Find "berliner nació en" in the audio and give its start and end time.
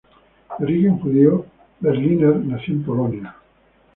1.79-2.83